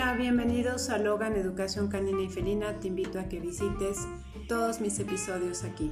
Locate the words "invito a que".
2.86-3.40